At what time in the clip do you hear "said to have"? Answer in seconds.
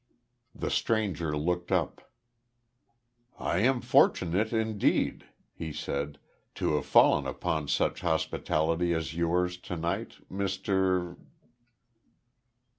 5.71-6.87